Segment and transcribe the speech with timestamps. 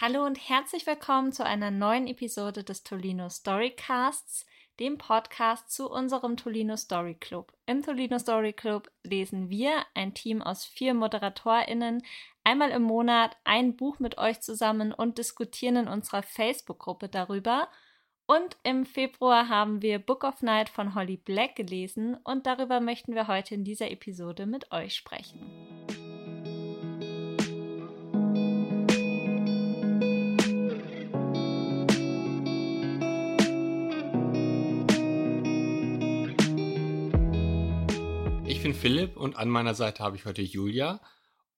[0.00, 4.44] Hallo und herzlich willkommen zu einer neuen Episode des Tolino Storycasts,
[4.80, 7.52] dem Podcast zu unserem Tolino Story Club.
[7.66, 12.02] Im Tolino Story Club lesen wir, ein Team aus vier ModeratorInnen,
[12.42, 17.68] einmal im Monat ein Buch mit euch zusammen und diskutieren in unserer Facebook-Gruppe darüber.
[18.26, 23.14] Und im Februar haben wir Book of Night von Holly Black gelesen und darüber möchten
[23.14, 25.83] wir heute in dieser Episode mit euch sprechen.
[38.74, 41.00] Bin Philipp und an meiner Seite habe ich heute Julia.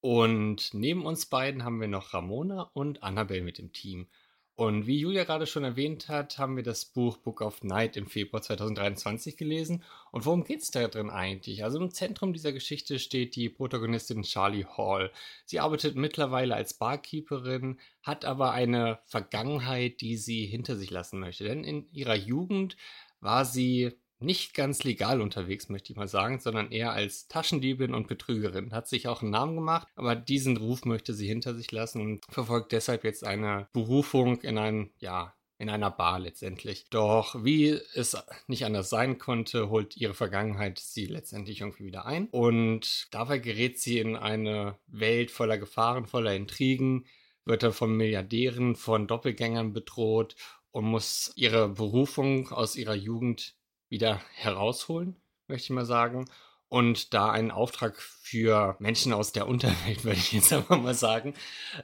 [0.00, 4.06] Und neben uns beiden haben wir noch Ramona und Annabelle mit dem Team.
[4.54, 8.06] Und wie Julia gerade schon erwähnt hat, haben wir das Buch Book of Night im
[8.06, 9.82] Februar 2023 gelesen.
[10.10, 11.64] Und worum geht es da drin eigentlich?
[11.64, 15.10] Also im Zentrum dieser Geschichte steht die Protagonistin Charlie Hall.
[15.44, 21.44] Sie arbeitet mittlerweile als Barkeeperin, hat aber eine Vergangenheit, die sie hinter sich lassen möchte.
[21.44, 22.76] Denn in ihrer Jugend
[23.20, 28.08] war sie nicht ganz legal unterwegs, möchte ich mal sagen, sondern eher als Taschendiebin und
[28.08, 28.72] Betrügerin.
[28.72, 32.24] Hat sich auch einen Namen gemacht, aber diesen Ruf möchte sie hinter sich lassen und
[32.28, 36.86] verfolgt deshalb jetzt eine Berufung in ein, ja, in einer Bar letztendlich.
[36.90, 42.28] Doch wie es nicht anders sein konnte, holt ihre Vergangenheit sie letztendlich irgendwie wieder ein.
[42.28, 47.06] Und dabei gerät sie in eine Welt voller Gefahren, voller Intrigen,
[47.44, 50.36] wird dann von Milliardären, von Doppelgängern bedroht
[50.72, 53.54] und muss ihre Berufung aus ihrer Jugend
[53.96, 55.16] wieder herausholen,
[55.48, 56.26] möchte ich mal sagen.
[56.68, 61.34] Und da einen Auftrag für Menschen aus der Unterwelt, würde ich jetzt einfach mal sagen,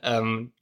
[0.03, 0.53] ähm,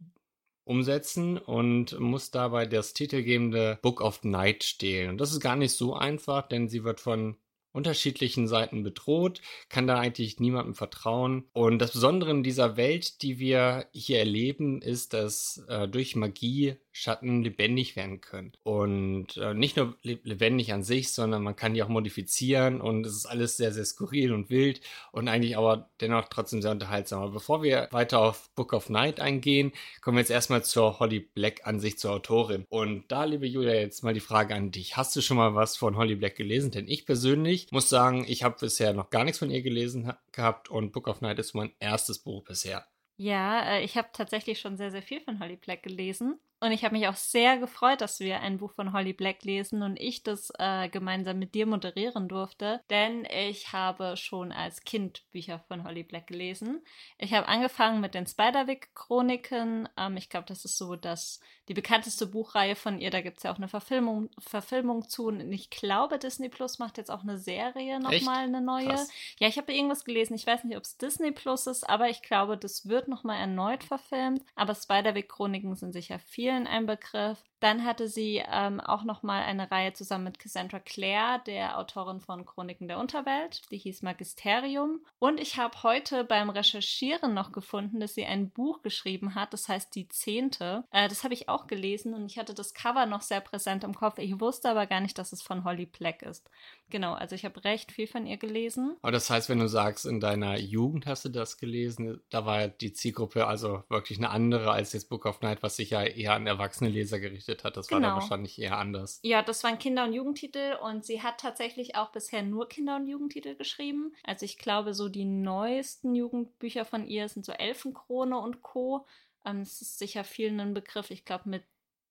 [0.64, 5.10] umsetzen und muss dabei das titelgebende Book of Night stehlen.
[5.10, 7.36] Und das ist gar nicht so einfach, denn sie wird von
[7.72, 11.48] unterschiedlichen Seiten bedroht, kann da eigentlich niemandem vertrauen.
[11.52, 16.76] Und das Besondere in dieser Welt, die wir hier erleben, ist, dass äh, durch Magie
[17.00, 18.52] Schatten lebendig werden können.
[18.62, 23.14] Und äh, nicht nur lebendig an sich, sondern man kann die auch modifizieren und es
[23.14, 24.80] ist alles sehr, sehr skurril und wild
[25.12, 27.22] und eigentlich aber dennoch trotzdem sehr unterhaltsam.
[27.22, 31.20] Aber bevor wir weiter auf Book of Night eingehen, kommen wir jetzt erstmal zur Holly
[31.20, 32.66] Black an sich, zur Autorin.
[32.68, 34.96] Und da, liebe Julia, jetzt mal die Frage an dich.
[34.96, 36.70] Hast du schon mal was von Holly Black gelesen?
[36.70, 40.68] Denn ich persönlich muss sagen, ich habe bisher noch gar nichts von ihr gelesen gehabt
[40.68, 42.86] und Book of Night ist mein erstes Buch bisher.
[43.16, 46.38] Ja, äh, ich habe tatsächlich schon sehr, sehr viel von Holly Black gelesen.
[46.62, 49.82] Und ich habe mich auch sehr gefreut, dass wir ein Buch von Holly Black lesen
[49.82, 55.22] und ich das äh, gemeinsam mit dir moderieren durfte, denn ich habe schon als Kind
[55.32, 56.82] Bücher von Holly Black gelesen.
[57.16, 59.88] Ich habe angefangen mit den Spiderwick-Chroniken.
[59.96, 63.10] Ähm, ich glaube, das ist so das, die bekannteste Buchreihe von ihr.
[63.10, 65.28] Da gibt es ja auch eine Verfilmung, Verfilmung zu.
[65.28, 68.88] Und ich glaube, Disney Plus macht jetzt auch eine Serie nochmal, eine neue.
[68.88, 69.08] Krass.
[69.38, 70.34] Ja, ich habe irgendwas gelesen.
[70.34, 73.82] Ich weiß nicht, ob es Disney Plus ist, aber ich glaube, das wird nochmal erneut
[73.82, 74.42] verfilmt.
[74.56, 77.38] Aber Spiderwick-Chroniken sind sicher viel vielen ein Begriff.
[77.60, 82.20] Dann hatte sie ähm, auch noch mal eine Reihe zusammen mit Cassandra Clare, der Autorin
[82.20, 83.70] von Chroniken der Unterwelt.
[83.70, 85.00] Die hieß Magisterium.
[85.18, 89.68] Und ich habe heute beim Recherchieren noch gefunden, dass sie ein Buch geschrieben hat, das
[89.68, 90.84] heißt Die Zehnte.
[90.90, 93.94] Äh, das habe ich auch gelesen und ich hatte das Cover noch sehr präsent im
[93.94, 94.18] Kopf.
[94.18, 96.50] Ich wusste aber gar nicht, dass es von Holly Black ist.
[96.90, 98.96] Genau, also ich habe recht viel von ihr gelesen.
[99.02, 102.68] Aber das heißt, wenn du sagst, in deiner Jugend hast du das gelesen, da war
[102.68, 106.34] die Zielgruppe also wirklich eine andere als jetzt Book of Night, was sich ja eher
[106.34, 107.76] an erwachsene Leser gerichtet hat.
[107.76, 107.96] Das genau.
[107.96, 108.22] war dann genau.
[108.22, 109.20] wahrscheinlich eher anders.
[109.22, 113.06] Ja, das waren Kinder- und Jugendtitel und sie hat tatsächlich auch bisher nur Kinder- und
[113.06, 114.12] Jugendtitel geschrieben.
[114.24, 119.06] Also ich glaube, so die neuesten Jugendbücher von ihr sind so Elfenkrone und Co.
[119.44, 121.10] Ähm, es ist sicher vielen ein Begriff.
[121.10, 121.62] Ich glaube, mit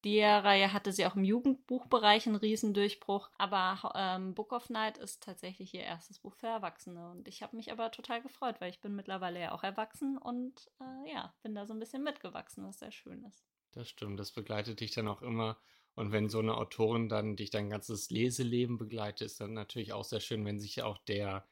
[0.04, 5.24] der Reihe hatte sie auch im Jugendbuchbereich einen Riesendurchbruch, aber ähm, Book of Night ist
[5.24, 8.80] tatsächlich ihr erstes Buch für Erwachsene und ich habe mich aber total gefreut, weil ich
[8.80, 12.80] bin mittlerweile ja auch erwachsen und äh, ja, bin da so ein bisschen mitgewachsen, was
[12.80, 13.44] sehr schön ist.
[13.72, 15.58] Das stimmt, das begleitet dich dann auch immer.
[15.96, 20.06] Und wenn so eine Autorin dann dich dein ganzes Leseleben begleitet, ist dann natürlich auch
[20.06, 21.46] sehr schön, wenn sich auch der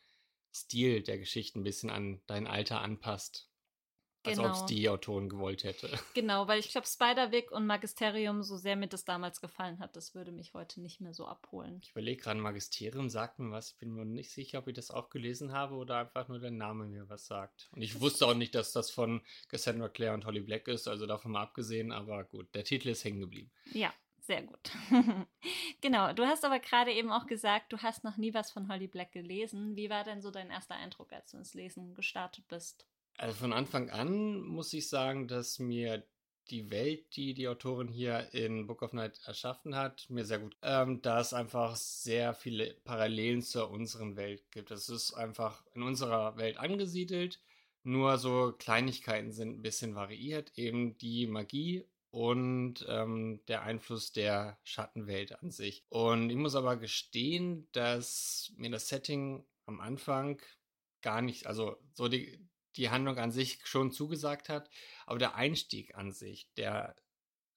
[0.55, 3.49] Stil der Geschichten ein bisschen an dein Alter anpasst.
[4.27, 4.43] Genau.
[4.49, 5.89] Als ob es die Autorin gewollt hätte.
[6.13, 10.15] Genau, weil ich glaube, Spiderwick und Magisterium, so sehr mir das damals gefallen hat, das
[10.15, 11.79] würde mich heute nicht mehr so abholen.
[11.83, 13.71] Ich überlege gerade, Magisterium sagt mir was.
[13.71, 16.51] Ich bin mir nicht sicher, ob ich das auch gelesen habe oder einfach nur der
[16.51, 17.69] Name mir was sagt.
[17.71, 21.05] Und ich wusste auch nicht, dass das von Cassandra Clare und Holly Black ist, also
[21.05, 23.51] davon mal abgesehen, aber gut, der Titel ist hängen geblieben.
[23.73, 23.93] Ja,
[24.27, 24.71] sehr gut.
[25.81, 28.87] genau, du hast aber gerade eben auch gesagt, du hast noch nie was von Holly
[28.87, 29.77] Black gelesen.
[29.77, 32.85] Wie war denn so dein erster Eindruck, als du ins Lesen gestartet bist?
[33.17, 36.03] Also von Anfang an muss ich sagen, dass mir
[36.49, 40.55] die Welt, die die Autorin hier in Book of Night erschaffen hat, mir sehr gut,
[40.61, 44.71] ähm, da es einfach sehr viele Parallelen zu unseren Welt gibt.
[44.71, 47.41] Es ist einfach in unserer Welt angesiedelt,
[47.83, 54.57] nur so Kleinigkeiten sind ein bisschen variiert, eben die Magie und ähm, der Einfluss der
[54.63, 55.83] Schattenwelt an sich.
[55.89, 60.41] Und ich muss aber gestehen, dass mir das Setting am Anfang
[61.01, 62.39] gar nicht, also so die,
[62.77, 64.69] die Handlung an sich schon zugesagt hat,
[65.05, 66.95] aber der Einstieg an sich, der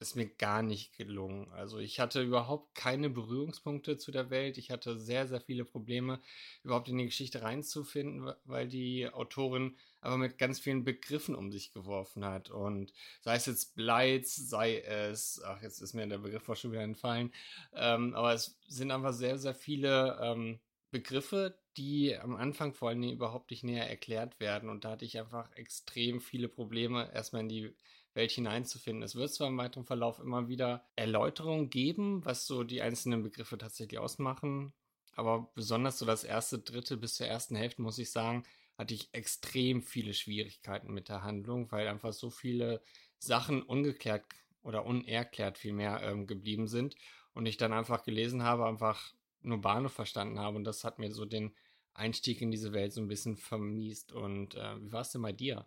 [0.01, 1.53] ist mir gar nicht gelungen.
[1.53, 4.57] Also ich hatte überhaupt keine Berührungspunkte zu der Welt.
[4.57, 6.21] Ich hatte sehr, sehr viele Probleme,
[6.65, 11.75] überhaupt in die Geschichte reinzufinden, weil die Autorin aber mit ganz vielen Begriffen um sich
[11.75, 12.49] geworfen hat.
[12.49, 16.73] Und sei es jetzt Blights, sei es, ach, jetzt ist mir der Begriff auch schon
[16.73, 17.31] wieder entfallen,
[17.75, 23.03] ähm, aber es sind einfach sehr, sehr viele ähm, Begriffe, die am Anfang vor allem
[23.03, 24.69] überhaupt nicht näher erklärt werden.
[24.69, 27.75] Und da hatte ich einfach extrem viele Probleme, erstmal in die
[28.15, 29.03] Welt hineinzufinden.
[29.03, 33.57] Es wird zwar im weiteren Verlauf immer wieder Erläuterungen geben, was so die einzelnen Begriffe
[33.57, 34.73] tatsächlich ausmachen,
[35.15, 38.45] aber besonders so das erste Drittel bis zur ersten Hälfte, muss ich sagen,
[38.77, 42.83] hatte ich extrem viele Schwierigkeiten mit der Handlung, weil einfach so viele
[43.19, 44.25] Sachen ungeklärt
[44.63, 46.97] oder unerklärt vielmehr ähm, geblieben sind
[47.35, 51.11] und ich dann einfach gelesen habe, einfach nur Bahnhof verstanden habe und das hat mir
[51.13, 51.55] so den
[51.95, 54.13] Einstieg in diese Welt so ein bisschen vermiest.
[54.13, 55.67] Und äh, wie war es denn bei dir?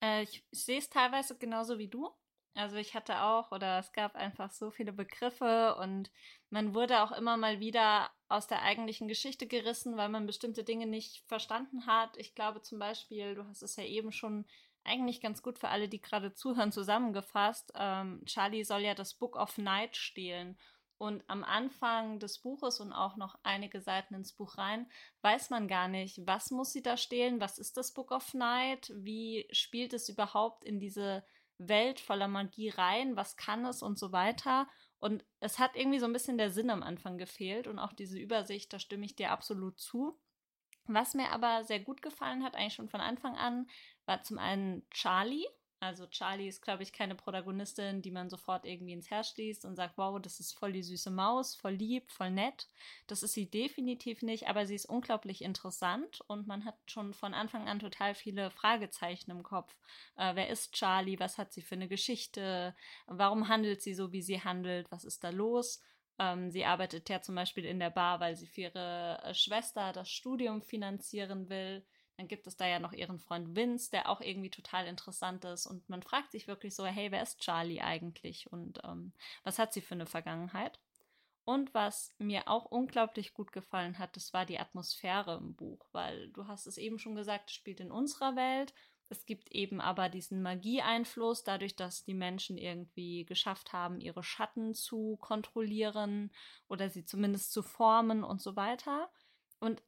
[0.00, 2.10] Äh, ich sehe es teilweise genauso wie du.
[2.56, 6.12] Also ich hatte auch, oder es gab einfach so viele Begriffe und
[6.50, 10.86] man wurde auch immer mal wieder aus der eigentlichen Geschichte gerissen, weil man bestimmte Dinge
[10.86, 12.16] nicht verstanden hat.
[12.16, 14.46] Ich glaube zum Beispiel, du hast es ja eben schon
[14.84, 17.72] eigentlich ganz gut für alle, die gerade zuhören, zusammengefasst.
[17.74, 20.56] Ähm, Charlie soll ja das Book of Night stehlen.
[20.96, 24.90] Und am Anfang des Buches und auch noch einige Seiten ins Buch rein,
[25.22, 28.92] weiß man gar nicht, was muss sie da stehlen, was ist das Book of Night,
[28.94, 31.24] wie spielt es überhaupt in diese
[31.58, 33.82] Welt voller Magie rein, was kann es?
[33.82, 34.68] Und so weiter.
[34.98, 38.18] Und es hat irgendwie so ein bisschen der Sinn am Anfang gefehlt und auch diese
[38.18, 40.18] Übersicht, da stimme ich dir absolut zu.
[40.86, 43.68] Was mir aber sehr gut gefallen hat, eigentlich schon von Anfang an,
[44.06, 45.46] war zum einen Charlie,
[45.84, 49.76] also Charlie ist, glaube ich, keine Protagonistin, die man sofort irgendwie ins Herz schließt und
[49.76, 52.68] sagt, wow, das ist voll die süße Maus, voll lieb, voll nett.
[53.06, 57.34] Das ist sie definitiv nicht, aber sie ist unglaublich interessant und man hat schon von
[57.34, 59.76] Anfang an total viele Fragezeichen im Kopf.
[60.16, 61.20] Äh, wer ist Charlie?
[61.20, 62.74] Was hat sie für eine Geschichte?
[63.06, 64.90] Warum handelt sie so, wie sie handelt?
[64.90, 65.82] Was ist da los?
[66.18, 70.08] Ähm, sie arbeitet ja zum Beispiel in der Bar, weil sie für ihre Schwester das
[70.10, 71.84] Studium finanzieren will.
[72.16, 75.66] Dann gibt es da ja noch ihren Freund Vince, der auch irgendwie total interessant ist.
[75.66, 78.50] Und man fragt sich wirklich so, hey, wer ist Charlie eigentlich?
[78.52, 79.12] Und ähm,
[79.42, 80.78] was hat sie für eine Vergangenheit?
[81.44, 86.28] Und was mir auch unglaublich gut gefallen hat, das war die Atmosphäre im Buch, weil
[86.30, 88.72] du hast es eben schon gesagt, es spielt in unserer Welt.
[89.10, 94.72] Es gibt eben aber diesen Magieeinfluss, dadurch, dass die Menschen irgendwie geschafft haben, ihre Schatten
[94.72, 96.32] zu kontrollieren
[96.68, 99.10] oder sie zumindest zu formen und so weiter.
[99.60, 99.82] Und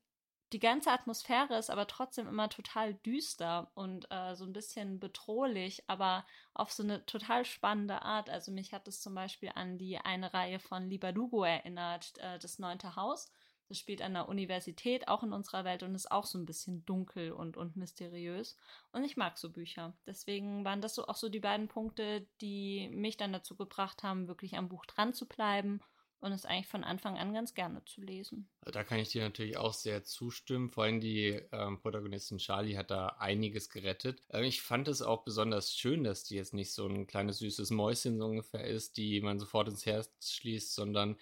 [0.52, 5.82] die ganze Atmosphäre ist aber trotzdem immer total düster und äh, so ein bisschen bedrohlich,
[5.88, 8.30] aber auf so eine total spannende Art.
[8.30, 12.60] Also mich hat es zum Beispiel an die eine Reihe von Libadugo erinnert, äh, das
[12.60, 13.32] neunte Haus.
[13.68, 16.86] Das spielt an der Universität, auch in unserer Welt und ist auch so ein bisschen
[16.86, 18.56] dunkel und, und mysteriös.
[18.92, 19.94] Und ich mag so Bücher.
[20.06, 24.28] Deswegen waren das so auch so die beiden Punkte, die mich dann dazu gebracht haben,
[24.28, 25.80] wirklich am Buch dran zu bleiben
[26.20, 28.48] und es eigentlich von Anfang an ganz gerne zu lesen.
[28.62, 30.70] Da kann ich dir natürlich auch sehr zustimmen.
[30.70, 34.22] Vor allem die ähm, Protagonistin Charlie hat da einiges gerettet.
[34.30, 37.70] Ähm, ich fand es auch besonders schön, dass die jetzt nicht so ein kleines süßes
[37.70, 41.16] Mäuschen so ungefähr ist, die man sofort ins Herz schließt, sondern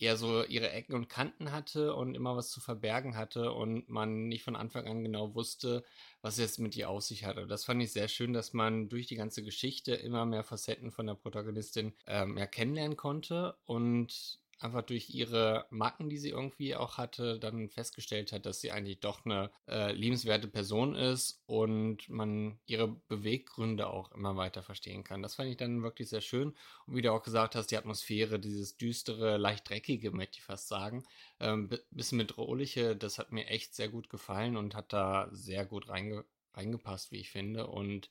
[0.00, 4.28] eher so ihre Ecken und Kanten hatte und immer was zu verbergen hatte und man
[4.28, 5.84] nicht von Anfang an genau wusste,
[6.22, 7.46] was jetzt mit ihr auf sich hatte.
[7.46, 11.06] Das fand ich sehr schön, dass man durch die ganze Geschichte immer mehr Facetten von
[11.06, 16.98] der Protagonistin ähm, ja, kennenlernen konnte und einfach durch ihre Macken, die sie irgendwie auch
[16.98, 22.58] hatte, dann festgestellt hat, dass sie eigentlich doch eine äh, liebenswerte Person ist und man
[22.66, 25.22] ihre Beweggründe auch immer weiter verstehen kann.
[25.22, 26.54] Das fand ich dann wirklich sehr schön.
[26.86, 30.68] Und wie du auch gesagt hast, die Atmosphäre, dieses düstere, leicht dreckige, möchte ich fast
[30.68, 31.04] sagen,
[31.40, 35.88] ähm, bisschen bedrohliche, das hat mir echt sehr gut gefallen und hat da sehr gut
[35.88, 36.24] reinge
[36.54, 37.66] reingepasst, wie ich finde.
[37.66, 38.10] Und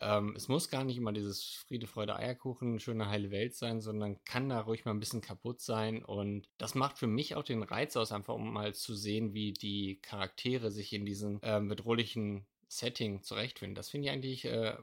[0.00, 4.22] ähm, es muss gar nicht immer dieses Friede, Freude, Eierkuchen, schöne, heile Welt sein, sondern
[4.24, 6.02] kann da ruhig mal ein bisschen kaputt sein.
[6.02, 9.52] Und das macht für mich auch den Reiz aus, einfach um mal zu sehen, wie
[9.52, 13.74] die Charaktere sich in diesem ähm, bedrohlichen Setting zurechtfinden.
[13.74, 14.76] Das finde ich eigentlich äh,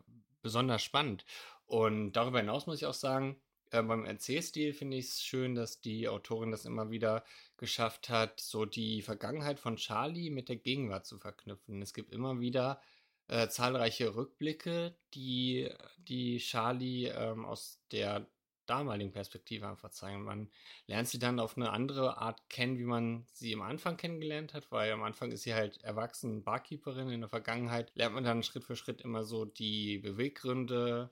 [0.43, 1.25] besonders spannend.
[1.65, 5.81] Und darüber hinaus muss ich auch sagen, äh, beim Erzählstil finde ich es schön, dass
[5.81, 7.23] die Autorin das immer wieder
[7.57, 11.81] geschafft hat, so die Vergangenheit von Charlie mit der Gegenwart zu verknüpfen.
[11.81, 12.79] Es gibt immer wieder
[13.27, 18.27] äh, zahlreiche Rückblicke, die, die Charlie ähm, aus der
[18.67, 20.23] damaligen Perspektive einfach zeigen.
[20.23, 20.49] Man
[20.85, 24.71] lernt sie dann auf eine andere Art kennen, wie man sie am Anfang kennengelernt hat,
[24.71, 27.09] weil am Anfang ist sie halt erwachsen Barkeeperin.
[27.09, 31.09] In der Vergangenheit lernt man dann Schritt für Schritt immer so die Beweggründe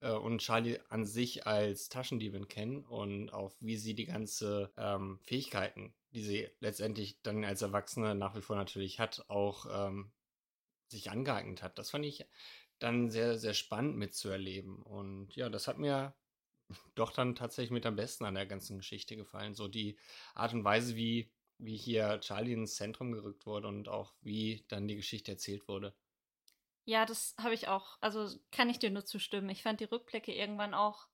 [0.00, 5.18] äh, und Charlie an sich als Taschendiebin kennen und auch wie sie die ganze ähm,
[5.22, 10.12] Fähigkeiten, die sie letztendlich dann als Erwachsene nach wie vor natürlich hat, auch ähm,
[10.88, 11.78] sich angeeignet hat.
[11.78, 12.26] Das fand ich
[12.78, 14.82] dann sehr, sehr spannend mitzuerleben.
[14.82, 16.14] Und ja, das hat mir
[16.94, 19.54] doch dann tatsächlich mit am besten an der ganzen Geschichte gefallen.
[19.54, 19.98] So die
[20.34, 24.88] Art und Weise, wie, wie hier Charlie ins Zentrum gerückt wurde und auch wie dann
[24.88, 25.94] die Geschichte erzählt wurde.
[26.84, 27.98] Ja, das habe ich auch.
[28.00, 29.48] Also kann ich dir nur zustimmen.
[29.48, 31.08] Ich fand die Rückblicke irgendwann auch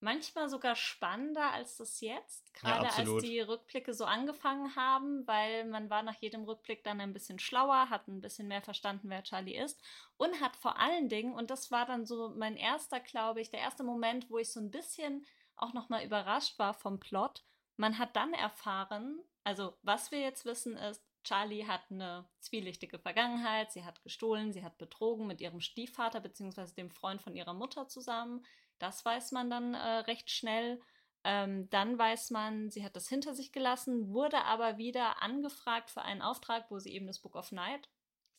[0.00, 2.52] manchmal sogar spannender als das jetzt.
[2.54, 7.00] Gerade ja, als die Rückblicke so angefangen haben, weil man war nach jedem Rückblick dann
[7.00, 9.80] ein bisschen schlauer, hat ein bisschen mehr verstanden, wer Charlie ist
[10.16, 13.60] und hat vor allen Dingen, und das war dann so mein erster, glaube ich, der
[13.60, 15.26] erste Moment, wo ich so ein bisschen
[15.56, 17.44] auch nochmal überrascht war vom Plot.
[17.76, 23.72] Man hat dann erfahren, also was wir jetzt wissen ist, Charlie hat eine zwielichtige Vergangenheit.
[23.72, 26.66] Sie hat gestohlen, sie hat betrogen mit ihrem Stiefvater bzw.
[26.76, 28.44] dem Freund von ihrer Mutter zusammen.
[28.78, 30.80] Das weiß man dann äh, recht schnell.
[31.24, 36.02] Ähm, dann weiß man, sie hat das hinter sich gelassen, wurde aber wieder angefragt für
[36.02, 37.88] einen Auftrag, wo sie eben das Book of Night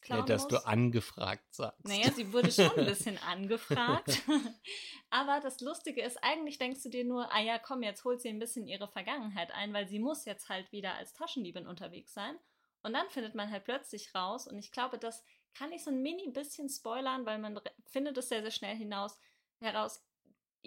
[0.02, 0.52] klauen ja, dass muss.
[0.52, 1.86] du angefragt sagst.
[1.86, 4.22] Naja, sie wurde schon ein bisschen angefragt.
[5.10, 8.30] aber das Lustige ist, eigentlich denkst du dir nur, ah ja, komm, jetzt holt sie
[8.30, 12.38] ein bisschen ihre Vergangenheit ein, weil sie muss jetzt halt wieder als Taschendiebin unterwegs sein.
[12.84, 16.02] Und dann findet man halt plötzlich raus, und ich glaube, das kann ich so ein
[16.02, 19.20] mini bisschen spoilern, weil man findet es sehr, sehr schnell hinaus,
[19.60, 20.07] heraus,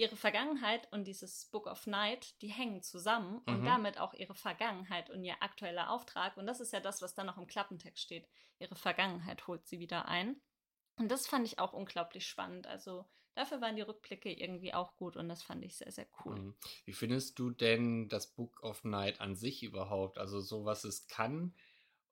[0.00, 3.54] ihre Vergangenheit und dieses Book of Night, die hängen zusammen mhm.
[3.54, 6.36] und damit auch ihre Vergangenheit und ihr aktueller Auftrag.
[6.36, 8.26] Und das ist ja das, was dann noch im Klappentext steht.
[8.58, 10.40] Ihre Vergangenheit holt sie wieder ein.
[10.96, 12.66] Und das fand ich auch unglaublich spannend.
[12.66, 16.38] Also dafür waren die Rückblicke irgendwie auch gut und das fand ich sehr, sehr cool.
[16.38, 16.56] Mhm.
[16.84, 20.18] Wie findest du denn das Book of Night an sich überhaupt?
[20.18, 21.54] Also so, was es kann?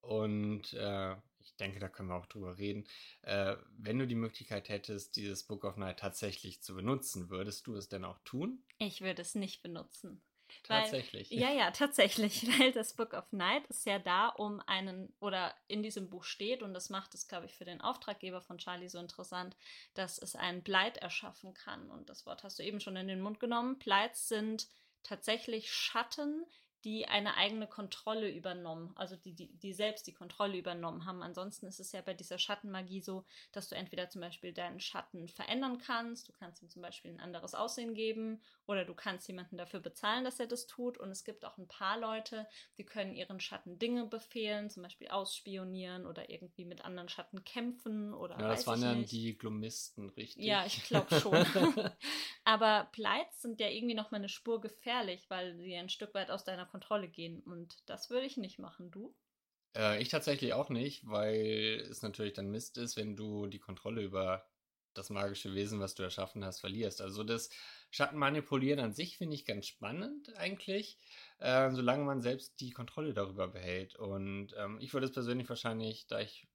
[0.01, 1.17] Und äh,
[1.49, 2.85] ich denke, da können wir auch drüber reden.
[3.23, 7.75] Äh, wenn du die Möglichkeit hättest, dieses Book of Night tatsächlich zu benutzen, würdest du
[7.75, 8.63] es denn auch tun?
[8.79, 10.23] Ich würde es nicht benutzen.
[10.63, 11.31] Tatsächlich.
[11.31, 15.55] Weil, ja, ja, tatsächlich, weil das Book of Night ist ja da, um einen, oder
[15.67, 18.89] in diesem Buch steht, und das macht es, glaube ich, für den Auftraggeber von Charlie
[18.89, 19.57] so interessant,
[19.95, 21.91] dass es einen Bleit erschaffen kann.
[21.91, 23.79] Und das Wort hast du eben schon in den Mund genommen.
[23.79, 24.69] Blights sind
[25.03, 26.45] tatsächlich Schatten,
[26.85, 31.23] die eine eigene Kontrolle übernommen, also die, die, die selbst die Kontrolle übernommen haben.
[31.23, 35.29] Ansonsten ist es ja bei dieser Schattenmagie so, dass du entweder zum Beispiel deinen Schatten
[35.29, 39.57] verändern kannst, du kannst ihm zum Beispiel ein anderes Aussehen geben oder du kannst jemanden
[39.57, 40.99] dafür bezahlen, dass er das tut.
[40.99, 45.09] Und es gibt auch ein paar Leute, die können ihren Schatten Dinge befehlen, zum Beispiel
[45.09, 48.39] ausspionieren oder irgendwie mit anderen Schatten kämpfen oder.
[48.39, 50.45] Ja, das waren dann die Glomisten, richtig?
[50.45, 51.35] Ja, ich glaube schon.
[52.45, 56.31] Aber Pleits sind ja irgendwie noch mal eine Spur gefährlich, weil sie ein Stück weit
[56.31, 56.78] aus deiner Kontrolle
[57.09, 57.41] gehen.
[57.41, 58.91] Und das würde ich nicht machen.
[58.91, 59.15] Du?
[59.77, 64.03] Äh, ich tatsächlich auch nicht, weil es natürlich dann Mist ist, wenn du die Kontrolle
[64.03, 64.47] über
[64.95, 67.01] das magische Wesen, was du erschaffen hast, verlierst.
[67.01, 67.51] Also das
[67.91, 70.99] Schattenmanipulieren an sich finde ich ganz spannend eigentlich,
[71.39, 73.95] äh, solange man selbst die Kontrolle darüber behält.
[73.97, 76.49] Und ähm, ich würde es persönlich wahrscheinlich, da ich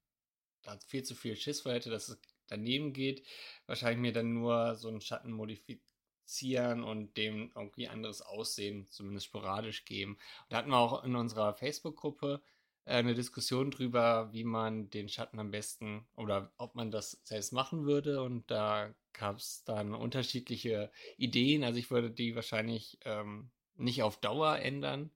[0.62, 3.26] da viel zu viel Schiss vor hätte, dass es daneben geht,
[3.66, 5.93] wahrscheinlich mir dann nur so einen Schatten modifizieren
[6.24, 10.12] zieren und dem irgendwie anderes Aussehen, zumindest sporadisch geben.
[10.12, 12.42] Und da hatten wir auch in unserer Facebook-Gruppe
[12.84, 17.52] äh, eine Diskussion drüber, wie man den Schatten am besten oder ob man das selbst
[17.52, 18.22] machen würde.
[18.22, 21.64] Und da gab es dann unterschiedliche Ideen.
[21.64, 25.10] Also ich würde die wahrscheinlich ähm, nicht auf Dauer ändern.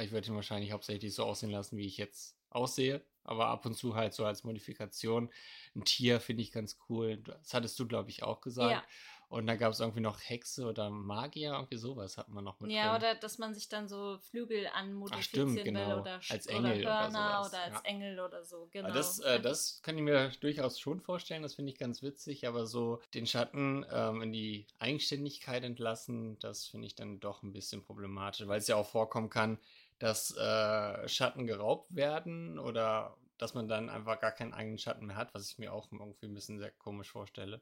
[0.00, 3.04] Ich würde ihn wahrscheinlich hauptsächlich so aussehen lassen, wie ich jetzt aussehe.
[3.24, 5.30] Aber ab und zu halt so als Modifikation.
[5.74, 7.18] Ein Tier finde ich ganz cool.
[7.18, 8.70] Das hattest du, glaube ich, auch gesagt.
[8.70, 8.84] Ja.
[9.30, 12.72] Und da gab es irgendwie noch Hexe oder Magier, irgendwie sowas hat man noch mit.
[12.72, 12.96] Ja, drin.
[12.96, 15.86] oder dass man sich dann so Flügel anmodifizieren Ach, genau.
[15.86, 17.80] will oder, als Engel oder Hörner oder, oder als ja.
[17.84, 18.68] Engel oder so.
[18.72, 18.92] Genau.
[18.92, 22.66] Das, äh, das kann ich mir durchaus schon vorstellen, das finde ich ganz witzig, aber
[22.66, 27.84] so den Schatten ähm, in die Eigenständigkeit entlassen, das finde ich dann doch ein bisschen
[27.84, 29.58] problematisch, weil es ja auch vorkommen kann,
[30.00, 35.16] dass äh, Schatten geraubt werden oder dass man dann einfach gar keinen eigenen Schatten mehr
[35.16, 37.60] hat, was ich mir auch irgendwie ein bisschen sehr komisch vorstelle.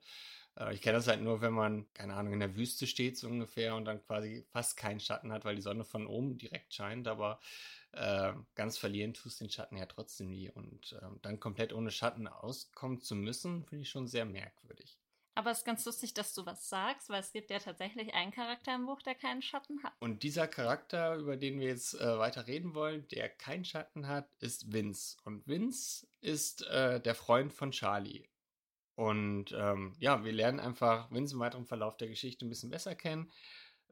[0.57, 3.29] Äh, ich kenne das halt nur, wenn man, keine Ahnung, in der Wüste steht so
[3.29, 7.09] ungefähr und dann quasi fast keinen Schatten hat, weil die Sonne von oben direkt scheint,
[7.09, 7.41] aber
[7.93, 10.51] äh, ganz verlieren tust den Schatten ja trotzdem nie.
[10.51, 14.98] Und äh, dann komplett ohne Schatten auskommen zu müssen, finde ich schon sehr merkwürdig.
[15.39, 18.33] Aber es ist ganz lustig, dass du was sagst, weil es gibt ja tatsächlich einen
[18.33, 19.93] Charakter im Buch, der keinen Schatten hat.
[20.01, 24.29] Und dieser Charakter, über den wir jetzt äh, weiter reden wollen, der keinen Schatten hat,
[24.41, 25.17] ist Vince.
[25.23, 28.25] Und Vince ist äh, der Freund von Charlie.
[28.97, 32.97] Und ähm, ja, wir lernen einfach Vince im weiteren Verlauf der Geschichte ein bisschen besser
[32.97, 33.31] kennen.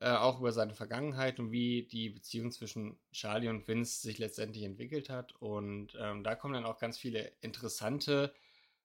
[0.01, 4.65] Äh, auch über seine Vergangenheit und wie die Beziehung zwischen Charlie und Vince sich letztendlich
[4.65, 5.33] entwickelt hat.
[5.37, 8.35] Und ähm, da kommen dann auch ganz viele interessante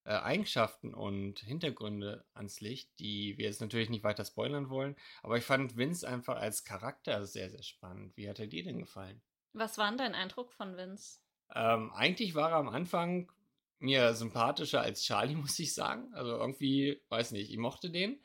[0.04, 4.96] äh, Eigenschaften und Hintergründe ans Licht, die wir jetzt natürlich nicht weiter spoilern wollen.
[5.22, 8.16] Aber ich fand Vince einfach als Charakter sehr, sehr spannend.
[8.18, 9.22] Wie hat er dir denn gefallen?
[9.54, 11.20] Was war denn dein Eindruck von Vince?
[11.54, 13.32] Ähm, eigentlich war er am Anfang
[13.80, 16.14] mir sympathischer als Charlie, muss ich sagen.
[16.14, 18.20] Also irgendwie, weiß nicht, ich mochte den.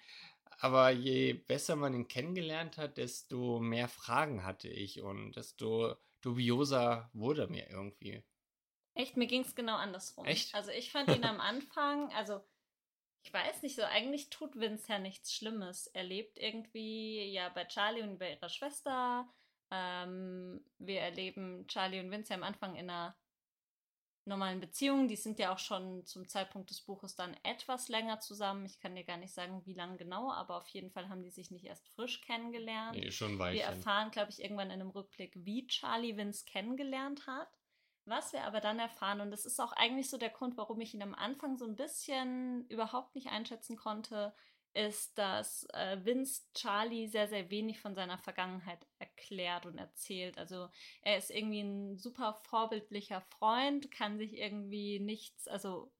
[0.59, 7.11] Aber je besser man ihn kennengelernt hat, desto mehr Fragen hatte ich und desto dubioser
[7.13, 8.23] wurde mir irgendwie.
[8.97, 10.25] Echt, mir ging es genau andersrum.
[10.25, 10.55] Echt?
[10.55, 12.41] Also ich fand ihn am Anfang, also
[13.23, 15.87] ich weiß nicht so, eigentlich tut Vince ja nichts Schlimmes.
[15.89, 19.29] Er lebt irgendwie ja bei Charlie und bei ihrer Schwester.
[19.71, 23.17] Ähm, wir erleben Charlie und Vince ja am Anfang in einer
[24.25, 25.09] normalen Beziehung.
[25.09, 28.65] Die sind ja auch schon zum Zeitpunkt des Buches dann etwas länger zusammen.
[28.65, 31.31] Ich kann dir gar nicht sagen, wie lange genau, aber auf jeden Fall haben die
[31.31, 32.97] sich nicht erst frisch kennengelernt.
[32.97, 37.49] Nee, schon Wir erfahren, glaube ich, irgendwann in einem Rückblick, wie Charlie Vince kennengelernt hat.
[38.07, 40.95] Was wir aber dann erfahren, und das ist auch eigentlich so der Grund, warum ich
[40.95, 44.33] ihn am Anfang so ein bisschen überhaupt nicht einschätzen konnte,
[44.75, 50.39] ist, dass äh, Vince Charlie sehr, sehr wenig von seiner Vergangenheit erklärt und erzählt.
[50.39, 50.69] Also
[51.03, 55.91] er ist irgendwie ein super vorbildlicher Freund, kann sich irgendwie nichts, also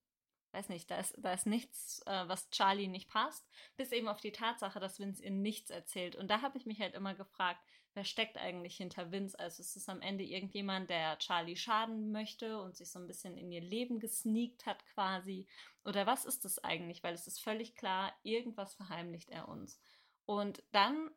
[0.53, 4.21] weiß nicht, da ist, da ist nichts, äh, was Charlie nicht passt, bis eben auf
[4.21, 6.15] die Tatsache, dass Vince ihr nichts erzählt.
[6.15, 7.61] Und da habe ich mich halt immer gefragt,
[7.97, 9.39] wer steckt eigentlich hinter Vince?
[9.39, 13.37] Also ist es am Ende irgendjemand, der Charlie schaden möchte und sich so ein bisschen
[13.37, 15.49] in ihr Leben gesneakt hat quasi?
[15.85, 17.03] Oder was ist das eigentlich?
[17.03, 19.81] Weil es ist völlig klar, irgendwas verheimlicht er uns.
[20.27, 21.11] Und dann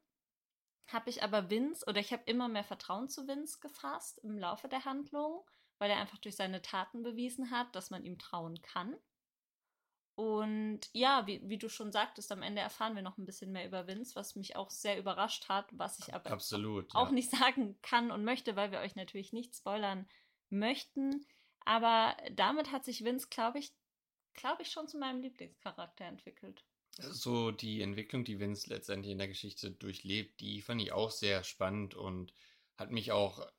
[0.87, 4.69] habe ich aber Vince oder ich habe immer mehr Vertrauen zu Vince gefasst im Laufe
[4.69, 5.43] der Handlung,
[5.77, 8.95] weil er einfach durch seine Taten bewiesen hat, dass man ihm trauen kann.
[10.19, 13.65] Und ja, wie, wie, du schon sagtest, am Ende erfahren wir noch ein bisschen mehr
[13.65, 17.13] über Vince, was mich auch sehr überrascht hat, was ich aber Absolut, auch ja.
[17.13, 20.09] nicht sagen kann und möchte, weil wir euch natürlich nicht spoilern
[20.49, 21.25] möchten.
[21.63, 23.71] Aber damit hat sich Vince, glaube ich,
[24.33, 26.65] glaube ich, schon zu meinem Lieblingscharakter entwickelt.
[26.97, 31.45] So die Entwicklung, die Vince letztendlich in der Geschichte durchlebt, die fand ich auch sehr
[31.45, 32.33] spannend und
[32.75, 33.49] hat mich auch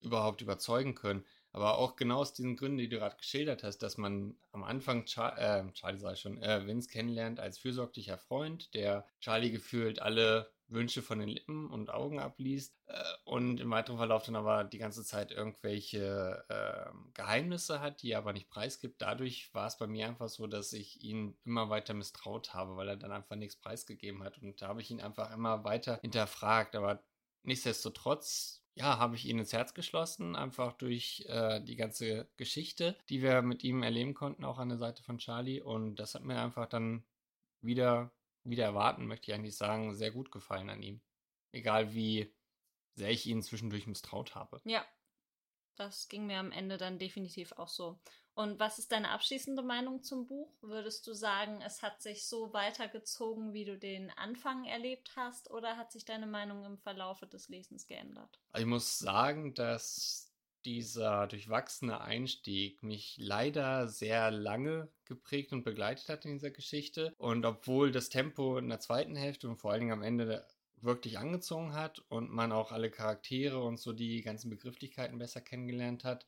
[0.00, 1.26] überhaupt überzeugen können.
[1.52, 5.06] Aber auch genau aus diesen Gründen, die du gerade geschildert hast, dass man am Anfang
[5.06, 10.52] Char äh, Charlie sei schon, äh, Vince kennenlernt als fürsorglicher Freund, der Charlie gefühlt alle
[10.70, 14.78] Wünsche von den Lippen und Augen abliest äh, und im weiteren Verlauf dann aber die
[14.78, 19.02] ganze Zeit irgendwelche äh, Geheimnisse hat, die er aber nicht preisgibt.
[19.02, 22.88] Dadurch war es bei mir einfach so, dass ich ihn immer weiter misstraut habe, weil
[22.88, 24.38] er dann einfach nichts preisgegeben hat.
[24.38, 26.76] Und da habe ich ihn einfach immer weiter hinterfragt.
[26.76, 27.02] Aber
[27.42, 33.22] nichtsdestotrotz ja, habe ich ihn ins Herz geschlossen, einfach durch äh, die ganze Geschichte, die
[33.22, 35.60] wir mit ihm erleben konnten, auch an der Seite von Charlie.
[35.60, 37.04] Und das hat mir einfach dann
[37.60, 38.12] wieder,
[38.44, 41.00] wieder erwarten, möchte ich eigentlich sagen, sehr gut gefallen an ihm.
[41.52, 42.32] Egal wie
[42.94, 44.60] sehr ich ihn zwischendurch misstraut habe.
[44.64, 44.84] Ja,
[45.76, 47.98] das ging mir am Ende dann definitiv auch so.
[48.34, 50.50] Und was ist deine abschließende Meinung zum Buch?
[50.62, 55.76] Würdest du sagen, es hat sich so weitergezogen, wie du den Anfang erlebt hast, oder
[55.76, 58.38] hat sich deine Meinung im Verlaufe des Lesens geändert?
[58.56, 60.30] Ich muss sagen, dass
[60.64, 67.14] dieser durchwachsene Einstieg mich leider sehr lange geprägt und begleitet hat in dieser Geschichte.
[67.18, 70.46] Und obwohl das Tempo in der zweiten Hälfte und vor allen Dingen am Ende
[70.82, 76.04] wirklich angezogen hat und man auch alle Charaktere und so die ganzen Begrifflichkeiten besser kennengelernt
[76.04, 76.26] hat.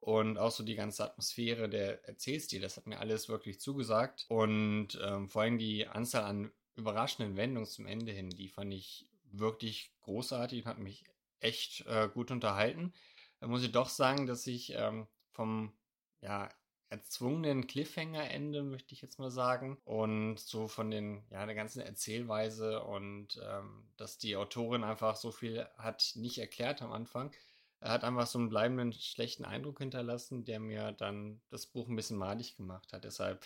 [0.00, 4.24] Und auch so die ganze Atmosphäre der Erzählstil, das hat mir alles wirklich zugesagt.
[4.28, 9.06] Und ähm, vor allem die Anzahl an überraschenden Wendungen zum Ende hin, die fand ich
[9.24, 11.04] wirklich großartig und hat mich
[11.40, 12.92] echt äh, gut unterhalten.
[13.40, 15.72] Da muss ich doch sagen, dass ich ähm, vom
[16.20, 16.50] ja,
[16.90, 19.78] erzwungenen Cliffhanger-Ende, möchte ich jetzt mal sagen.
[19.84, 25.30] Und so von den, ja, der ganzen Erzählweise und ähm, dass die Autorin einfach so
[25.30, 27.32] viel hat nicht erklärt am Anfang.
[27.80, 31.96] Er hat einfach so einen bleibenden schlechten Eindruck hinterlassen, der mir dann das Buch ein
[31.96, 33.04] bisschen malig gemacht hat.
[33.04, 33.44] Deshalb,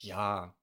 [0.00, 0.54] ja,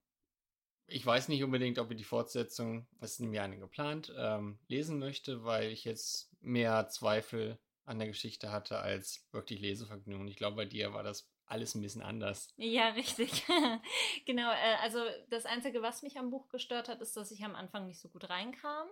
[0.88, 5.00] ich weiß nicht unbedingt, ob ich die Fortsetzung, es ist nämlich eine geplant, ähm, lesen
[5.00, 10.28] möchte, weil ich jetzt mehr Zweifel an der Geschichte hatte als wirklich Lesevergnügen.
[10.28, 12.50] Ich glaube, bei dir war das alles ein bisschen anders.
[12.58, 13.46] Ja, richtig.
[14.26, 17.56] genau, äh, also das Einzige, was mich am Buch gestört hat, ist, dass ich am
[17.56, 18.88] Anfang nicht so gut reinkam.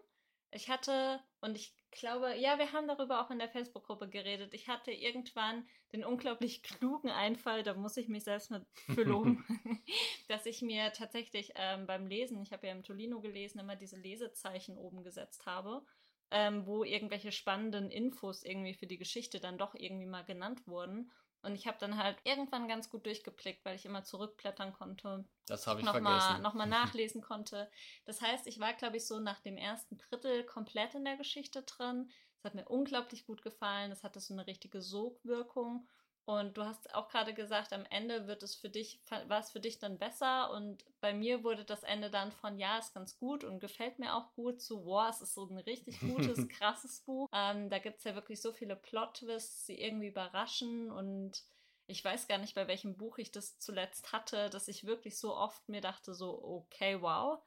[0.56, 4.70] Ich hatte, und ich glaube, ja, wir haben darüber auch in der Facebook-Gruppe geredet, ich
[4.70, 8.66] hatte irgendwann den unglaublich klugen Einfall, da muss ich mich selbst mit
[8.96, 9.44] für loben,
[10.30, 13.98] dass ich mir tatsächlich ähm, beim Lesen, ich habe ja im Tolino gelesen, immer diese
[13.98, 15.86] Lesezeichen oben gesetzt habe.
[16.32, 21.12] Ähm, wo irgendwelche spannenden Infos irgendwie für die Geschichte dann doch irgendwie mal genannt wurden.
[21.46, 25.26] Und ich habe dann halt irgendwann ganz gut durchgeblickt, weil ich immer zurückblättern konnte.
[25.46, 26.34] Das habe ich noch vergessen.
[26.34, 27.70] Mal, Nochmal nachlesen konnte.
[28.06, 31.62] Das heißt, ich war, glaube ich, so nach dem ersten Drittel komplett in der Geschichte
[31.62, 32.10] drin.
[32.40, 33.92] Es hat mir unglaublich gut gefallen.
[33.92, 35.88] Es hatte so eine richtige Sogwirkung.
[36.26, 39.60] Und du hast auch gerade gesagt, am Ende wird es für dich, war es für
[39.60, 40.50] dich dann besser.
[40.52, 44.16] Und bei mir wurde das Ende dann von ja, ist ganz gut und gefällt mir
[44.16, 47.30] auch gut zu wow, es ist so ein richtig gutes, krasses Buch.
[47.32, 50.92] Ähm, da gibt es ja wirklich so viele Plot-Twists, die irgendwie überraschen.
[50.92, 51.44] Und
[51.86, 55.36] ich weiß gar nicht, bei welchem Buch ich das zuletzt hatte, dass ich wirklich so
[55.36, 57.40] oft mir dachte, so, okay, wow.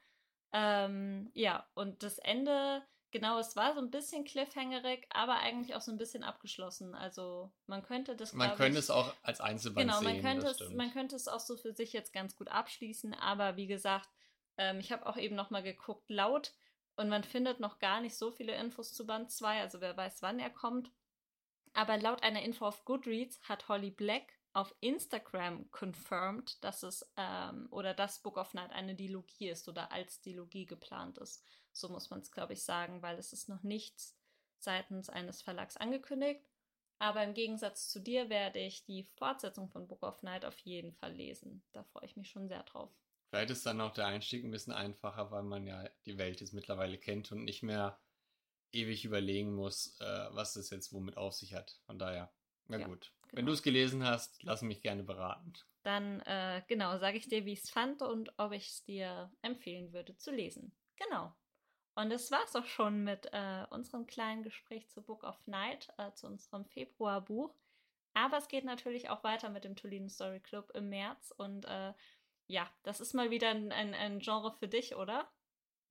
[0.52, 5.80] Ähm, ja, und das Ende Genau, es war so ein bisschen cliffhangerig, aber eigentlich auch
[5.80, 6.94] so ein bisschen abgeschlossen.
[6.94, 8.34] Also man könnte das.
[8.34, 10.16] Man könnte ich, es auch als Einzelband genau, sehen.
[10.16, 13.14] Genau, man könnte es, man könnte es auch so für sich jetzt ganz gut abschließen.
[13.14, 14.10] Aber wie gesagt,
[14.58, 16.52] ähm, ich habe auch eben noch mal geguckt, laut
[16.96, 19.62] und man findet noch gar nicht so viele Infos zu Band 2.
[19.62, 20.90] Also wer weiß, wann er kommt.
[21.72, 27.68] Aber laut einer Info auf Goodreads hat Holly Black auf Instagram confirmed, dass es ähm,
[27.70, 31.44] oder das Book of Night eine Dilogie ist oder als Dilogie geplant ist.
[31.72, 34.16] So muss man es, glaube ich, sagen, weil es ist noch nichts
[34.58, 36.44] seitens eines Verlags angekündigt.
[36.98, 40.92] Aber im Gegensatz zu dir werde ich die Fortsetzung von Book of Night auf jeden
[40.92, 41.62] Fall lesen.
[41.72, 42.90] Da freue ich mich schon sehr drauf.
[43.30, 46.54] Vielleicht ist dann auch der Einstieg ein bisschen einfacher, weil man ja die Welt jetzt
[46.54, 48.00] mittlerweile kennt und nicht mehr
[48.72, 51.78] ewig überlegen muss, äh, was das jetzt womit auf sich hat.
[51.86, 52.32] Von daher,
[52.68, 53.12] na ja, gut.
[53.22, 53.38] Genau.
[53.38, 55.52] Wenn du es gelesen hast, lass mich gerne beraten.
[55.82, 59.30] Dann, äh, genau, sage ich dir, wie ich es fand und ob ich es dir
[59.42, 60.72] empfehlen würde zu lesen.
[60.96, 61.34] Genau.
[61.94, 66.12] Und das war's auch schon mit äh, unserem kleinen Gespräch zu Book of Night, äh,
[66.12, 67.54] zu unserem Februarbuch.
[68.14, 71.32] Aber es geht natürlich auch weiter mit dem Tolino Story Club im März.
[71.36, 71.92] Und äh,
[72.46, 75.28] ja, das ist mal wieder ein, ein, ein Genre für dich, oder?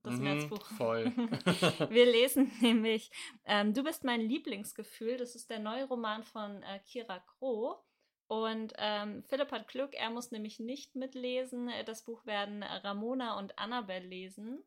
[0.08, 0.65] Das mhm, Märzbuch.
[0.78, 1.06] Voll.
[1.89, 3.12] Wir lesen nämlich
[3.46, 5.17] ähm, Du bist mein Lieblingsgefühl.
[5.17, 7.78] Das ist der neue Roman von äh, Kira Kroh.
[8.28, 11.70] Und ähm, Philipp hat Glück, er muss nämlich nicht mitlesen.
[11.86, 14.63] Das Buch werden Ramona und Annabelle lesen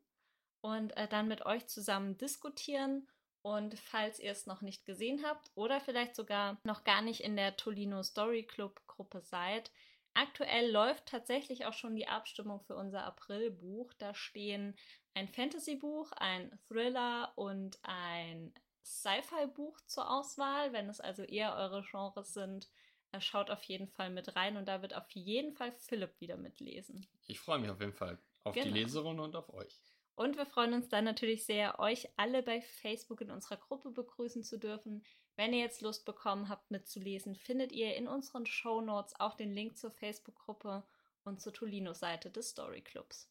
[0.62, 3.08] und äh, dann mit euch zusammen diskutieren.
[3.42, 7.36] Und falls ihr es noch nicht gesehen habt oder vielleicht sogar noch gar nicht in
[7.36, 9.70] der Tolino Story Club Gruppe seid,
[10.14, 13.92] aktuell läuft tatsächlich auch schon die Abstimmung für unser Aprilbuch.
[13.94, 14.76] Da stehen
[15.14, 18.52] ein Fantasy-Buch, ein Thriller und ein
[18.84, 20.72] Sci-Fi-Buch zur Auswahl.
[20.72, 22.68] Wenn es also eher eure Genres sind,
[23.12, 26.36] äh, schaut auf jeden Fall mit rein und da wird auf jeden Fall Philipp wieder
[26.36, 27.06] mitlesen.
[27.26, 28.66] Ich freue mich auf jeden Fall auf genau.
[28.66, 29.80] die Leserin und auf euch.
[30.14, 34.44] Und wir freuen uns dann natürlich sehr, euch alle bei Facebook in unserer Gruppe begrüßen
[34.44, 35.02] zu dürfen.
[35.36, 39.54] Wenn ihr jetzt Lust bekommen habt, mitzulesen, findet ihr in unseren Show Notes auch den
[39.54, 40.82] Link zur Facebook-Gruppe
[41.24, 43.30] und zur Tolino-Seite des Story Clubs.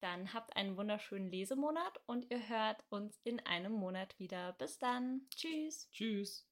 [0.00, 4.52] Dann habt einen wunderschönen Lesemonat und ihr hört uns in einem Monat wieder.
[4.58, 5.22] Bis dann.
[5.34, 5.88] Tschüss.
[5.90, 6.46] Tschüss.